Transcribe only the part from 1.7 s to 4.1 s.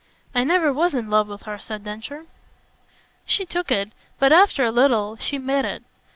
Densher. She took it,